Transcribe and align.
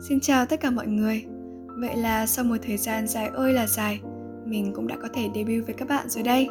Xin 0.00 0.20
chào 0.20 0.46
tất 0.46 0.60
cả 0.60 0.70
mọi 0.70 0.86
người. 0.86 1.24
Vậy 1.66 1.96
là 1.96 2.26
sau 2.26 2.44
một 2.44 2.56
thời 2.66 2.76
gian 2.76 3.06
dài 3.06 3.30
ơi 3.34 3.52
là 3.52 3.66
dài, 3.66 4.00
mình 4.46 4.72
cũng 4.74 4.86
đã 4.86 4.96
có 5.02 5.08
thể 5.14 5.30
debut 5.34 5.66
với 5.66 5.74
các 5.74 5.88
bạn 5.88 6.08
rồi 6.08 6.22
đây. 6.22 6.48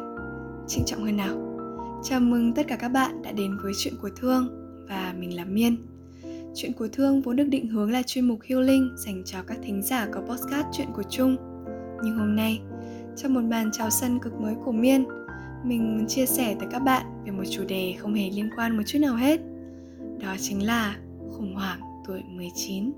Trịnh 0.68 0.84
trọng 0.86 1.04
hơn 1.04 1.16
nào. 1.16 1.58
Chào 2.04 2.20
mừng 2.20 2.54
tất 2.54 2.62
cả 2.68 2.76
các 2.76 2.88
bạn 2.88 3.22
đã 3.22 3.32
đến 3.32 3.56
với 3.62 3.72
chuyện 3.78 3.94
của 4.02 4.10
Thương 4.16 4.48
và 4.88 5.14
mình 5.18 5.36
là 5.36 5.44
Miên. 5.44 5.76
Chuyện 6.54 6.72
của 6.72 6.88
Thương 6.92 7.22
vốn 7.22 7.36
được 7.36 7.44
định 7.44 7.66
hướng 7.66 7.90
là 7.90 8.02
chuyên 8.02 8.24
mục 8.24 8.38
healing 8.48 8.96
dành 8.96 9.22
cho 9.24 9.38
các 9.46 9.58
thính 9.62 9.82
giả 9.82 10.08
có 10.12 10.20
podcast 10.20 10.66
chuyện 10.72 10.88
của 10.94 11.02
trung 11.10 11.36
Nhưng 12.04 12.18
hôm 12.18 12.36
nay, 12.36 12.60
trong 13.16 13.34
một 13.34 13.44
màn 13.44 13.70
chào 13.72 13.90
sân 13.90 14.18
cực 14.18 14.40
mới 14.40 14.54
của 14.64 14.72
Miên, 14.72 15.04
mình 15.64 15.96
muốn 15.96 16.06
chia 16.06 16.26
sẻ 16.26 16.56
tới 16.58 16.68
các 16.70 16.78
bạn 16.78 17.06
về 17.24 17.30
một 17.30 17.44
chủ 17.50 17.64
đề 17.64 17.94
không 17.98 18.14
hề 18.14 18.30
liên 18.30 18.50
quan 18.56 18.76
một 18.76 18.82
chút 18.86 18.98
nào 18.98 19.16
hết. 19.16 19.40
Đó 20.20 20.34
chính 20.40 20.66
là 20.66 20.96
khủng 21.30 21.54
hoảng 21.54 21.80
tuổi 22.06 22.22
19. 22.28 22.92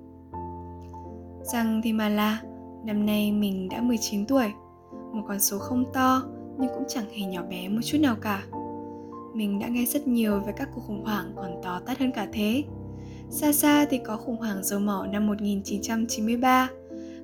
Rằng 1.53 1.81
thì 1.85 1.93
mà 1.93 2.09
là, 2.09 2.43
năm 2.85 3.07
nay 3.07 3.33
mình 3.33 3.69
đã 3.69 3.81
19 3.83 4.27
tuổi, 4.27 4.53
một 5.13 5.25
con 5.29 5.41
số 5.41 5.59
không 5.59 5.85
to 5.93 6.23
nhưng 6.59 6.71
cũng 6.75 6.85
chẳng 6.89 7.11
hề 7.11 7.27
nhỏ 7.27 7.43
bé 7.51 7.69
một 7.69 7.81
chút 7.85 7.99
nào 8.01 8.17
cả. 8.21 8.45
Mình 9.35 9.59
đã 9.59 9.69
nghe 9.69 9.85
rất 9.85 10.09
nhiều 10.09 10.41
về 10.41 10.53
các 10.57 10.69
cuộc 10.75 10.81
khủng 10.81 11.05
hoảng 11.05 11.33
còn 11.37 11.61
to 11.63 11.81
tát 11.87 11.99
hơn 11.99 12.11
cả 12.13 12.27
thế. 12.33 12.65
Xa 13.31 13.53
xa 13.53 13.87
thì 13.91 13.99
có 13.99 14.17
khủng 14.17 14.37
hoảng 14.37 14.65
dầu 14.65 14.81
mỏ 14.81 15.07
năm 15.13 15.27
1993, 15.27 16.69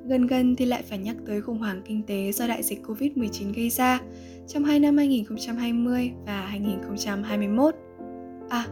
gần 0.05 0.27
gần 0.27 0.57
thì 0.57 0.65
lại 0.65 0.83
phải 0.83 0.99
nhắc 0.99 1.17
tới 1.27 1.41
khủng 1.41 1.59
hoảng 1.59 1.83
kinh 1.85 2.03
tế 2.07 2.33
do 2.33 2.47
đại 2.47 2.63
dịch 2.63 2.83
Covid-19 2.87 3.53
gây 3.57 3.71
ra 3.71 4.01
trong 4.49 4.65
hai 4.65 4.79
năm 4.81 4.97
2020 4.97 6.13
và 6.27 6.41
2021. 6.41 7.75
À, 8.49 8.67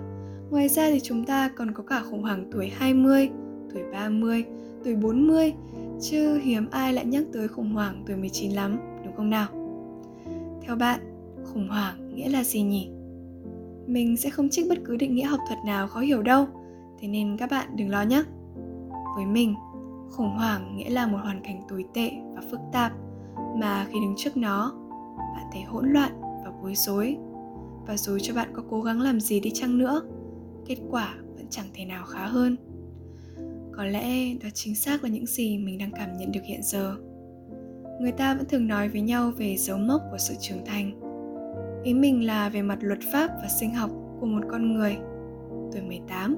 ngoài 0.51 0.69
ra 0.69 0.91
thì 0.91 1.01
chúng 1.01 1.25
ta 1.25 1.51
còn 1.57 1.73
có 1.75 1.83
cả 1.83 2.03
khủng 2.11 2.23
hoảng 2.23 2.51
tuổi 2.53 2.69
20, 2.69 3.29
tuổi 3.75 3.83
30, 3.93 4.45
tuổi 4.85 4.95
40, 4.95 5.53
chứ 6.01 6.39
hiếm 6.43 6.67
ai 6.71 6.93
lại 6.93 7.05
nhắc 7.05 7.25
tới 7.33 7.49
khủng 7.49 7.73
hoảng 7.73 8.03
tuổi 8.07 8.17
19 8.17 8.53
lắm, 8.53 8.79
đúng 9.05 9.17
không 9.17 9.31
nào? 9.31 9.47
Theo 10.63 10.77
bạn, 10.77 11.01
khủng 11.45 11.69
hoảng 11.69 12.15
nghĩa 12.15 12.29
là 12.29 12.45
gì 12.45 12.63
nhỉ? 12.63 12.91
Mình 13.87 14.17
sẽ 14.17 14.31
không 14.31 14.49
trích 14.49 14.69
bất 14.69 14.79
cứ 14.85 14.97
định 14.97 15.15
nghĩa 15.15 15.25
học 15.25 15.41
thuật 15.49 15.59
nào 15.67 15.89
khó 15.89 16.01
hiểu 16.01 16.23
đâu, 16.23 16.47
thế 16.99 17.09
nên 17.09 17.37
các 17.37 17.51
bạn 17.51 17.77
đừng 17.77 17.91
lo 17.91 18.03
nhé. 18.03 18.23
Với 19.17 19.27
mình, 19.27 19.55
khủng 20.11 20.31
hoảng 20.37 20.77
nghĩa 20.77 20.91
là 20.91 21.07
một 21.07 21.19
hoàn 21.23 21.41
cảnh 21.45 21.63
tồi 21.69 21.85
tệ 21.95 22.11
và 22.35 22.43
phức 22.51 22.61
tạp 22.73 22.93
mà 23.61 23.87
khi 23.89 24.01
đứng 24.01 24.15
trước 24.17 24.37
nó, 24.37 24.73
bạn 25.17 25.45
thấy 25.53 25.63
hỗn 25.63 25.93
loạn 25.93 26.21
và 26.21 26.53
bối 26.63 26.75
rối. 26.75 27.17
Và 27.87 27.97
dù 27.97 28.19
cho 28.19 28.35
bạn 28.35 28.49
có 28.53 28.63
cố 28.71 28.83
gắng 28.83 29.01
làm 29.01 29.21
gì 29.21 29.41
đi 29.41 29.51
chăng 29.55 29.79
nữa, 29.79 30.03
kết 30.67 30.77
quả 30.91 31.15
vẫn 31.37 31.47
chẳng 31.51 31.67
thể 31.75 31.85
nào 31.85 32.05
khá 32.07 32.27
hơn. 32.27 32.57
Có 33.79 33.85
lẽ 33.85 34.35
đó 34.43 34.49
chính 34.55 34.75
xác 34.75 35.05
là 35.05 35.11
những 35.11 35.27
gì 35.27 35.59
mình 35.59 35.79
đang 35.79 35.91
cảm 35.91 36.17
nhận 36.17 36.33
được 36.33 36.41
hiện 36.45 36.63
giờ. 36.63 36.97
Người 38.01 38.13
ta 38.13 38.35
vẫn 38.35 38.47
thường 38.47 38.67
nói 38.67 38.89
với 38.89 39.01
nhau 39.01 39.33
về 39.37 39.57
dấu 39.57 39.79
mốc 39.79 40.03
của 40.11 40.19
sự 40.19 40.35
trưởng 40.41 40.65
thành. 40.67 41.01
Ý 41.85 41.95
mình 41.95 42.27
là 42.27 42.49
về 42.49 42.63
mặt 42.63 42.79
luật 42.81 42.99
pháp 43.13 43.31
và 43.43 43.49
sinh 43.49 43.75
học 43.75 43.91
của 44.21 44.27
một 44.27 44.41
con 44.51 44.75
người, 44.75 44.97
tuổi 45.73 45.83
18 45.83 46.37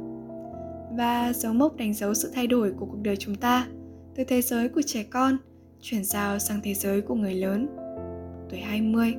và 0.96 1.32
dấu 1.32 1.52
mốc 1.52 1.76
đánh 1.76 1.94
dấu 1.94 2.14
sự 2.14 2.30
thay 2.34 2.46
đổi 2.46 2.72
của 2.72 2.86
cuộc 2.86 3.02
đời 3.02 3.16
chúng 3.16 3.34
ta 3.34 3.66
từ 4.14 4.24
thế 4.24 4.42
giới 4.42 4.68
của 4.68 4.82
trẻ 4.82 5.02
con 5.02 5.36
chuyển 5.80 6.04
giao 6.04 6.38
sang 6.38 6.60
thế 6.62 6.74
giới 6.74 7.00
của 7.00 7.14
người 7.14 7.34
lớn. 7.34 7.66
Tuổi 8.50 8.60
20 8.60 9.14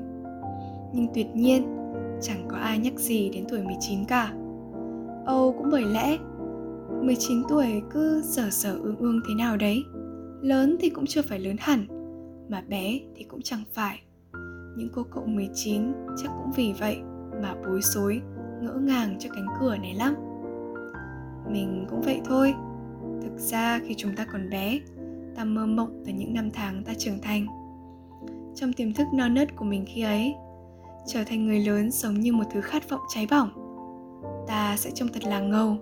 nhưng 0.93 1.07
tuyệt 1.13 1.27
nhiên 1.33 1.63
chẳng 2.21 2.45
có 2.49 2.57
ai 2.57 2.79
nhắc 2.79 2.93
gì 2.97 3.29
đến 3.29 3.45
tuổi 3.49 3.61
19 3.61 4.05
cả. 4.05 4.33
Âu 5.25 5.55
cũng 5.57 5.69
bởi 5.71 5.83
lẽ 5.83 6.17
19 7.01 7.43
tuổi 7.49 7.81
cứ 7.89 8.21
sở 8.23 8.49
sở 8.49 8.79
ương 8.83 8.97
ương 8.97 9.21
thế 9.27 9.33
nào 9.35 9.57
đấy. 9.57 9.83
Lớn 10.41 10.77
thì 10.79 10.89
cũng 10.89 11.05
chưa 11.05 11.21
phải 11.21 11.39
lớn 11.39 11.55
hẳn 11.59 11.85
Mà 12.49 12.63
bé 12.67 12.99
thì 13.15 13.23
cũng 13.23 13.41
chẳng 13.41 13.63
phải. 13.73 14.01
Những 14.77 14.89
cô 14.93 15.03
cậu 15.03 15.25
19 15.25 15.93
chắc 16.23 16.31
cũng 16.37 16.51
vì 16.55 16.73
vậy 16.79 16.97
mà 17.41 17.55
bối 17.65 17.79
rối, 17.81 18.21
ngỡ 18.61 18.73
ngàng 18.73 19.15
cho 19.19 19.29
cánh 19.29 19.47
cửa 19.59 19.77
này 19.77 19.93
lắm. 19.93 20.15
Mình 21.51 21.85
cũng 21.89 22.01
vậy 22.01 22.21
thôi. 22.25 22.53
Thực 23.21 23.37
ra 23.37 23.79
khi 23.87 23.93
chúng 23.97 24.15
ta 24.15 24.25
còn 24.31 24.49
bé 24.49 24.79
ta 25.35 25.43
mơ 25.43 25.65
mộng 25.65 26.03
từ 26.05 26.13
những 26.13 26.33
năm 26.33 26.49
tháng 26.53 26.83
ta 26.83 26.93
trưởng 26.93 27.21
thành. 27.21 27.45
Trong 28.55 28.73
tiềm 28.73 28.93
thức 28.93 29.07
non 29.13 29.33
nớt 29.33 29.55
của 29.55 29.65
mình 29.65 29.85
khi 29.87 30.01
ấy 30.01 30.33
trở 31.07 31.23
thành 31.23 31.47
người 31.47 31.59
lớn 31.59 31.91
sống 31.91 32.19
như 32.19 32.33
một 32.33 32.43
thứ 32.53 32.61
khát 32.61 32.89
vọng 32.89 33.01
cháy 33.13 33.27
bỏng. 33.31 33.49
Ta 34.47 34.75
sẽ 34.77 34.91
trông 34.91 35.09
thật 35.13 35.23
là 35.23 35.39
ngầu 35.39 35.77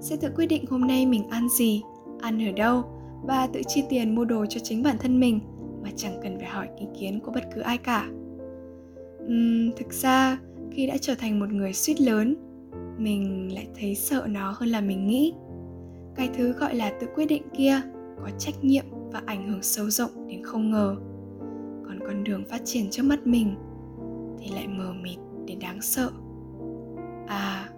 sẽ 0.00 0.16
tự 0.16 0.28
quyết 0.36 0.46
định 0.46 0.64
hôm 0.70 0.86
nay 0.86 1.06
mình 1.06 1.28
ăn 1.28 1.48
gì 1.48 1.82
ăn 2.20 2.48
ở 2.48 2.52
đâu 2.52 2.82
và 3.24 3.46
tự 3.46 3.62
chi 3.66 3.82
tiền 3.88 4.14
mua 4.14 4.24
đồ 4.24 4.46
cho 4.46 4.60
chính 4.60 4.82
bản 4.82 4.96
thân 4.98 5.20
mình 5.20 5.40
mà 5.82 5.90
chẳng 5.96 6.20
cần 6.22 6.38
phải 6.38 6.48
hỏi 6.48 6.68
ý 6.78 6.86
kiến 7.00 7.20
của 7.20 7.32
bất 7.32 7.44
cứ 7.54 7.60
ai 7.60 7.78
cả. 7.78 8.08
Uhm, 9.24 9.72
thực 9.76 9.92
ra 9.92 10.38
khi 10.70 10.86
đã 10.86 10.96
trở 11.00 11.14
thành 11.14 11.40
một 11.40 11.52
người 11.52 11.72
suýt 11.72 12.00
lớn 12.00 12.36
mình 12.98 13.54
lại 13.54 13.66
thấy 13.80 13.94
sợ 13.94 14.26
nó 14.28 14.54
hơn 14.56 14.68
là 14.68 14.80
mình 14.80 15.06
nghĩ. 15.06 15.34
Cái 16.14 16.30
thứ 16.36 16.52
gọi 16.52 16.74
là 16.74 16.92
tự 17.00 17.06
quyết 17.14 17.26
định 17.26 17.42
kia 17.56 17.80
có 18.22 18.30
trách 18.38 18.64
nhiệm 18.64 18.84
và 19.12 19.22
ảnh 19.26 19.48
hưởng 19.48 19.62
sâu 19.62 19.90
rộng 19.90 20.28
đến 20.28 20.42
không 20.44 20.70
ngờ. 20.70 20.96
Còn 21.86 21.98
con 22.00 22.24
đường 22.24 22.44
phát 22.44 22.60
triển 22.64 22.90
trước 22.90 23.02
mắt 23.02 23.26
mình 23.26 23.54
thì 24.38 24.50
lại 24.54 24.68
mờ 24.68 24.92
mịt 25.02 25.18
đến 25.46 25.58
đáng 25.58 25.82
sợ. 25.82 26.10
À 27.26 27.68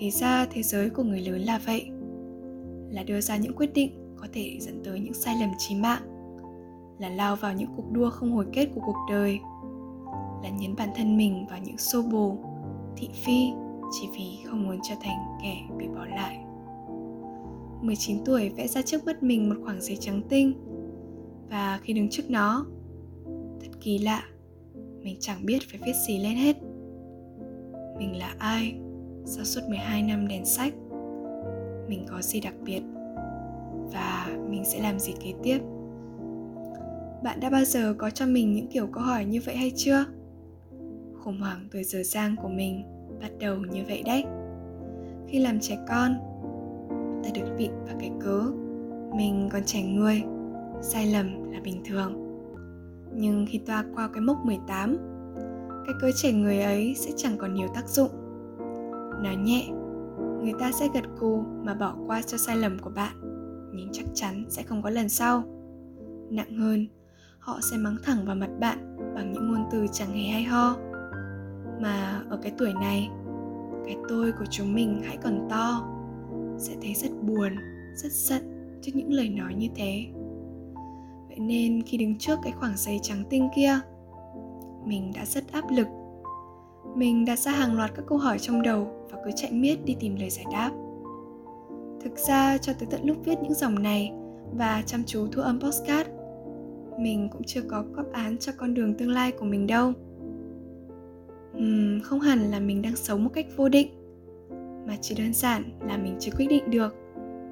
thì 0.00 0.10
ra 0.10 0.46
thế 0.50 0.62
giới 0.62 0.90
của 0.90 1.02
người 1.02 1.20
lớn 1.20 1.40
là 1.40 1.60
vậy. 1.66 1.90
Là 2.90 3.02
đưa 3.02 3.20
ra 3.20 3.36
những 3.36 3.56
quyết 3.56 3.74
định 3.74 4.16
có 4.16 4.26
thể 4.32 4.56
dẫn 4.60 4.82
tới 4.84 5.00
những 5.00 5.14
sai 5.14 5.36
lầm 5.40 5.50
chí 5.58 5.74
mạng. 5.74 6.02
Là 6.98 7.08
lao 7.08 7.36
vào 7.36 7.54
những 7.54 7.70
cuộc 7.76 7.92
đua 7.92 8.10
không 8.10 8.32
hồi 8.32 8.46
kết 8.52 8.68
của 8.74 8.80
cuộc 8.86 8.96
đời. 9.10 9.38
Là 10.42 10.48
nhấn 10.58 10.76
bản 10.76 10.88
thân 10.96 11.16
mình 11.16 11.46
vào 11.50 11.58
những 11.64 11.78
xô 11.78 12.02
bồ, 12.02 12.36
thị 12.96 13.08
phi, 13.14 13.52
chỉ 13.92 14.08
vì 14.14 14.44
không 14.44 14.66
muốn 14.66 14.78
trở 14.82 14.94
thành 15.02 15.16
kẻ 15.42 15.56
bị 15.78 15.86
bỏ 15.88 16.06
lại. 16.06 16.38
19 17.82 18.24
tuổi 18.24 18.48
vẽ 18.48 18.68
ra 18.68 18.82
trước 18.82 19.06
mắt 19.06 19.22
mình 19.22 19.48
một 19.48 19.56
khoảng 19.64 19.80
giấy 19.80 19.96
trắng 20.00 20.22
tinh. 20.28 20.52
Và 21.50 21.80
khi 21.82 21.92
đứng 21.92 22.08
trước 22.10 22.30
nó, 22.30 22.66
thật 23.60 23.70
kỳ 23.80 23.98
lạ, 23.98 24.22
mình 25.02 25.16
chẳng 25.20 25.46
biết 25.46 25.58
phải 25.70 25.80
viết 25.86 25.94
gì 26.08 26.18
lên 26.18 26.36
hết. 26.36 26.56
Mình 27.98 28.18
là 28.18 28.34
ai? 28.38 28.80
Sau 29.24 29.44
suốt 29.44 29.60
12 29.68 30.02
năm 30.02 30.28
đèn 30.28 30.44
sách. 30.44 30.74
Mình 31.88 32.06
có 32.10 32.22
gì 32.22 32.40
đặc 32.40 32.54
biệt? 32.64 32.82
Và 33.92 34.26
mình 34.48 34.64
sẽ 34.64 34.80
làm 34.80 34.98
gì 34.98 35.14
kế 35.24 35.34
tiếp? 35.42 35.58
Bạn 37.22 37.40
đã 37.40 37.50
bao 37.50 37.64
giờ 37.64 37.94
có 37.98 38.10
cho 38.10 38.26
mình 38.26 38.54
những 38.54 38.66
kiểu 38.66 38.86
câu 38.86 39.02
hỏi 39.04 39.24
như 39.24 39.40
vậy 39.46 39.56
hay 39.56 39.72
chưa? 39.76 40.04
Khủng 41.24 41.40
hoảng 41.40 41.68
tuổi 41.72 41.84
giờ 41.84 42.02
giang 42.02 42.36
của 42.42 42.48
mình 42.48 42.82
bắt 43.20 43.30
đầu 43.40 43.56
như 43.56 43.84
vậy 43.88 44.02
đấy. 44.06 44.24
Khi 45.28 45.38
làm 45.38 45.60
trẻ 45.60 45.78
con, 45.88 46.14
ta 47.24 47.30
được 47.34 47.56
vịn 47.56 47.70
và 47.86 47.94
cái 48.00 48.10
cớ 48.20 48.42
mình 49.16 49.48
còn 49.52 49.64
trẻ 49.64 49.82
người, 49.82 50.22
sai 50.82 51.06
lầm 51.06 51.52
là 51.52 51.60
bình 51.64 51.82
thường. 51.84 52.12
Nhưng 53.14 53.46
khi 53.48 53.58
toa 53.58 53.84
qua 53.94 54.08
cái 54.12 54.20
mốc 54.20 54.36
18 54.44 54.96
cái 55.86 55.94
cớ 56.00 56.10
trẻ 56.12 56.32
người 56.32 56.60
ấy 56.60 56.94
sẽ 56.96 57.10
chẳng 57.16 57.36
còn 57.38 57.54
nhiều 57.54 57.68
tác 57.74 57.88
dụng 57.88 58.10
nói 59.22 59.36
nhẹ, 59.36 59.68
người 60.42 60.52
ta 60.60 60.72
sẽ 60.72 60.88
gật 60.94 61.04
cù 61.20 61.44
mà 61.62 61.74
bỏ 61.74 61.94
qua 62.06 62.22
cho 62.22 62.38
sai 62.38 62.56
lầm 62.56 62.78
của 62.78 62.90
bạn, 62.90 63.12
nhưng 63.74 63.88
chắc 63.92 64.06
chắn 64.14 64.44
sẽ 64.48 64.62
không 64.62 64.82
có 64.82 64.90
lần 64.90 65.08
sau. 65.08 65.42
Nặng 66.30 66.56
hơn, 66.58 66.86
họ 67.38 67.58
sẽ 67.70 67.76
mắng 67.76 67.96
thẳng 68.04 68.24
vào 68.26 68.36
mặt 68.36 68.50
bạn 68.60 68.96
bằng 69.14 69.32
những 69.32 69.48
ngôn 69.48 69.64
từ 69.72 69.86
chẳng 69.92 70.12
hề 70.12 70.22
hay 70.22 70.42
ho. 70.42 70.76
Mà 71.80 72.22
ở 72.30 72.36
cái 72.42 72.52
tuổi 72.58 72.72
này, 72.72 73.10
cái 73.84 73.96
tôi 74.08 74.32
của 74.32 74.46
chúng 74.50 74.74
mình 74.74 75.02
hãy 75.04 75.16
còn 75.16 75.48
to, 75.50 75.88
sẽ 76.58 76.76
thấy 76.82 76.94
rất 76.94 77.10
buồn, 77.22 77.52
rất 77.94 78.12
giận 78.12 78.42
trước 78.82 78.92
những 78.94 79.12
lời 79.12 79.28
nói 79.28 79.54
như 79.54 79.68
thế. 79.74 80.06
Vậy 81.28 81.38
nên 81.38 81.82
khi 81.82 81.98
đứng 81.98 82.18
trước 82.18 82.38
cái 82.42 82.52
khoảng 82.52 82.76
giấy 82.76 82.98
trắng 83.02 83.24
tinh 83.30 83.48
kia, 83.56 83.80
mình 84.84 85.12
đã 85.14 85.24
rất 85.24 85.52
áp 85.52 85.64
lực 85.70 85.86
mình 86.94 87.24
đặt 87.24 87.38
ra 87.38 87.52
hàng 87.52 87.76
loạt 87.76 87.90
các 87.94 88.04
câu 88.06 88.18
hỏi 88.18 88.38
trong 88.38 88.62
đầu 88.62 89.08
và 89.10 89.18
cứ 89.24 89.30
chạy 89.36 89.52
miết 89.52 89.84
đi 89.84 89.96
tìm 90.00 90.16
lời 90.16 90.30
giải 90.30 90.44
đáp. 90.52 90.70
Thực 92.00 92.18
ra 92.28 92.58
cho 92.58 92.72
tới 92.72 92.88
tận 92.90 93.00
lúc 93.04 93.16
viết 93.24 93.38
những 93.42 93.54
dòng 93.54 93.82
này 93.82 94.12
và 94.52 94.82
chăm 94.86 95.04
chú 95.06 95.26
thu 95.32 95.42
âm 95.42 95.60
postcard 95.60 96.10
mình 96.98 97.28
cũng 97.32 97.42
chưa 97.46 97.62
có 97.62 97.84
góp 97.92 98.12
án 98.12 98.38
cho 98.38 98.52
con 98.56 98.74
đường 98.74 98.94
tương 98.94 99.10
lai 99.10 99.32
của 99.32 99.44
mình 99.44 99.66
đâu. 99.66 99.92
Uhm, 101.56 102.00
không 102.00 102.20
hẳn 102.20 102.50
là 102.50 102.60
mình 102.60 102.82
đang 102.82 102.96
sống 102.96 103.24
một 103.24 103.30
cách 103.34 103.46
vô 103.56 103.68
định 103.68 103.88
mà 104.86 104.96
chỉ 105.00 105.14
đơn 105.14 105.32
giản 105.34 105.62
là 105.80 105.96
mình 105.96 106.16
chưa 106.20 106.32
quyết 106.36 106.46
định 106.46 106.70
được 106.70 106.94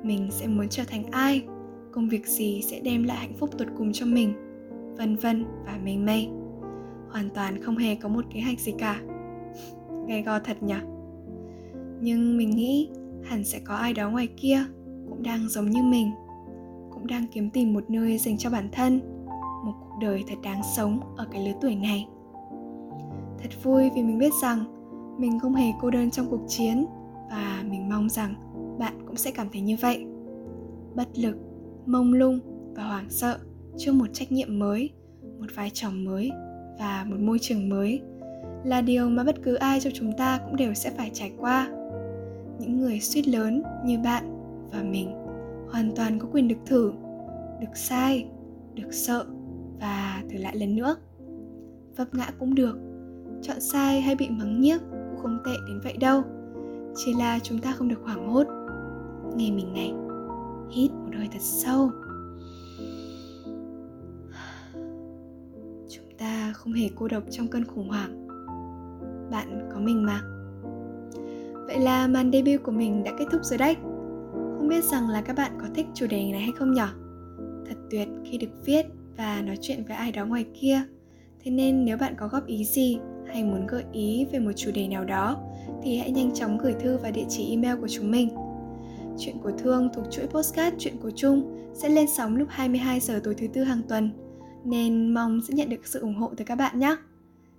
mình 0.02 0.28
sẽ 0.30 0.46
muốn 0.46 0.68
trở 0.68 0.84
thành 0.84 1.04
ai 1.10 1.44
công 1.92 2.08
việc 2.08 2.26
gì 2.26 2.62
sẽ 2.62 2.80
đem 2.80 3.04
lại 3.04 3.16
hạnh 3.16 3.36
phúc 3.38 3.50
tuyệt 3.58 3.68
cùng 3.78 3.92
cho 3.92 4.06
mình 4.06 4.32
vân 4.98 5.16
vân 5.16 5.44
và 5.66 5.78
mây 5.84 5.96
mây. 5.96 6.28
Hoàn 7.10 7.30
toàn 7.34 7.62
không 7.62 7.76
hề 7.76 7.94
có 7.94 8.08
một 8.08 8.24
kế 8.34 8.40
hoạch 8.40 8.60
gì 8.60 8.74
cả 8.78 9.00
gay 10.08 10.22
go 10.22 10.38
thật 10.38 10.62
nhỉ? 10.62 10.74
Nhưng 12.00 12.36
mình 12.36 12.50
nghĩ 12.50 12.88
hẳn 13.24 13.44
sẽ 13.44 13.58
có 13.64 13.74
ai 13.74 13.94
đó 13.94 14.10
ngoài 14.10 14.28
kia 14.36 14.58
cũng 15.08 15.22
đang 15.22 15.48
giống 15.48 15.70
như 15.70 15.82
mình, 15.82 16.10
cũng 16.90 17.06
đang 17.06 17.26
kiếm 17.32 17.50
tìm 17.50 17.74
một 17.74 17.90
nơi 17.90 18.18
dành 18.18 18.38
cho 18.38 18.50
bản 18.50 18.68
thân, 18.72 19.00
một 19.64 19.72
cuộc 19.80 19.98
đời 20.00 20.24
thật 20.28 20.36
đáng 20.42 20.60
sống 20.76 21.00
ở 21.16 21.26
cái 21.32 21.46
lứa 21.46 21.58
tuổi 21.60 21.74
này. 21.74 22.08
Thật 23.38 23.50
vui 23.62 23.90
vì 23.94 24.02
mình 24.02 24.18
biết 24.18 24.32
rằng 24.42 24.64
mình 25.18 25.40
không 25.40 25.54
hề 25.54 25.72
cô 25.80 25.90
đơn 25.90 26.10
trong 26.10 26.26
cuộc 26.30 26.44
chiến 26.48 26.86
và 27.30 27.64
mình 27.70 27.88
mong 27.88 28.08
rằng 28.08 28.34
bạn 28.78 28.94
cũng 29.06 29.16
sẽ 29.16 29.30
cảm 29.30 29.48
thấy 29.52 29.60
như 29.62 29.76
vậy. 29.80 30.06
Bất 30.94 31.18
lực, 31.18 31.36
mông 31.86 32.12
lung 32.12 32.38
và 32.76 32.84
hoảng 32.84 33.10
sợ 33.10 33.38
trước 33.76 33.92
một 33.92 34.06
trách 34.12 34.32
nhiệm 34.32 34.58
mới, 34.58 34.90
một 35.40 35.46
vai 35.54 35.70
trò 35.74 35.90
mới 35.90 36.30
và 36.78 37.06
một 37.10 37.16
môi 37.20 37.38
trường 37.38 37.68
mới 37.68 38.02
là 38.64 38.80
điều 38.80 39.08
mà 39.08 39.24
bất 39.24 39.42
cứ 39.42 39.54
ai 39.54 39.80
trong 39.80 39.92
chúng 39.96 40.12
ta 40.12 40.38
cũng 40.38 40.56
đều 40.56 40.74
sẽ 40.74 40.90
phải 40.90 41.10
trải 41.14 41.32
qua. 41.38 41.68
Những 42.58 42.80
người 42.80 43.00
suýt 43.00 43.28
lớn 43.28 43.62
như 43.84 43.98
bạn 43.98 44.24
và 44.72 44.82
mình 44.82 45.12
hoàn 45.70 45.92
toàn 45.96 46.18
có 46.18 46.28
quyền 46.32 46.48
được 46.48 46.58
thử, 46.66 46.92
được 47.60 47.76
sai, 47.76 48.26
được 48.74 48.92
sợ 48.92 49.26
và 49.80 50.22
thử 50.30 50.38
lại 50.38 50.56
lần 50.56 50.76
nữa. 50.76 50.96
Vấp 51.96 52.14
ngã 52.14 52.30
cũng 52.38 52.54
được, 52.54 52.78
chọn 53.42 53.60
sai 53.60 54.00
hay 54.00 54.14
bị 54.14 54.28
mắng 54.28 54.60
nhiếc 54.60 54.80
cũng 54.90 55.20
không 55.22 55.38
tệ 55.44 55.52
đến 55.68 55.80
vậy 55.84 55.96
đâu, 56.00 56.22
chỉ 56.96 57.14
là 57.18 57.38
chúng 57.38 57.58
ta 57.58 57.72
không 57.72 57.88
được 57.88 58.00
hoảng 58.04 58.28
hốt. 58.28 58.46
Nghe 59.36 59.50
mình 59.50 59.72
này, 59.72 59.92
hít 60.70 60.90
một 60.90 61.10
hơi 61.16 61.28
thật 61.32 61.40
sâu. 61.40 61.90
Chúng 65.88 66.04
ta 66.18 66.52
không 66.52 66.72
hề 66.72 66.88
cô 66.94 67.08
độc 67.08 67.22
trong 67.30 67.48
cơn 67.48 67.64
khủng 67.64 67.88
hoảng 67.88 68.27
bạn 69.30 69.68
có 69.74 69.80
mình 69.80 70.06
mà. 70.06 70.20
Vậy 71.66 71.78
là 71.78 72.06
màn 72.06 72.32
debut 72.32 72.62
của 72.62 72.72
mình 72.72 73.04
đã 73.04 73.12
kết 73.18 73.24
thúc 73.32 73.40
rồi 73.44 73.58
đấy. 73.58 73.76
Không 74.32 74.68
biết 74.68 74.84
rằng 74.84 75.08
là 75.08 75.22
các 75.22 75.36
bạn 75.36 75.52
có 75.60 75.66
thích 75.74 75.86
chủ 75.94 76.06
đề 76.06 76.32
này 76.32 76.40
hay 76.40 76.52
không 76.58 76.72
nhỉ? 76.72 76.82
Thật 77.68 77.76
tuyệt 77.90 78.08
khi 78.24 78.38
được 78.38 78.64
viết 78.64 78.86
và 79.16 79.42
nói 79.46 79.58
chuyện 79.60 79.84
với 79.88 79.96
ai 79.96 80.12
đó 80.12 80.26
ngoài 80.26 80.46
kia. 80.60 80.82
Thế 81.44 81.50
nên 81.50 81.84
nếu 81.84 81.96
bạn 81.96 82.14
có 82.18 82.28
góp 82.28 82.46
ý 82.46 82.64
gì 82.64 82.98
hay 83.26 83.44
muốn 83.44 83.66
gợi 83.66 83.84
ý 83.92 84.26
về 84.32 84.38
một 84.38 84.52
chủ 84.56 84.70
đề 84.74 84.88
nào 84.88 85.04
đó, 85.04 85.36
thì 85.82 85.98
hãy 85.98 86.10
nhanh 86.10 86.34
chóng 86.34 86.58
gửi 86.58 86.74
thư 86.80 86.96
vào 86.98 87.12
địa 87.12 87.24
chỉ 87.28 87.50
email 87.50 87.80
của 87.80 87.88
chúng 87.88 88.10
mình. 88.10 88.28
Chuyện 89.18 89.38
của 89.42 89.52
Thương 89.58 89.88
thuộc 89.94 90.04
chuỗi 90.10 90.26
postcard 90.26 90.76
Chuyện 90.78 90.96
của 91.02 91.10
Trung 91.10 91.70
sẽ 91.74 91.88
lên 91.88 92.06
sóng 92.16 92.36
lúc 92.36 92.48
22 92.50 93.00
giờ 93.00 93.20
tối 93.24 93.34
thứ 93.34 93.46
tư 93.46 93.64
hàng 93.64 93.82
tuần, 93.88 94.10
nên 94.64 95.14
mong 95.14 95.40
sẽ 95.48 95.54
nhận 95.54 95.68
được 95.68 95.86
sự 95.86 96.00
ủng 96.00 96.14
hộ 96.14 96.30
từ 96.36 96.44
các 96.44 96.54
bạn 96.54 96.78
nhé. 96.78 96.96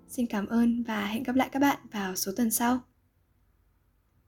Xin 0.10 0.26
cảm 0.28 0.46
ơn 0.46 0.84
và 0.84 1.06
hẹn 1.06 1.24
gặp 1.24 1.36
lại 1.36 1.50
các 1.52 1.60
bạn 1.60 1.78
vào 1.92 2.16
số 2.16 2.32
tuần 2.38 2.52
sau. 2.52 2.89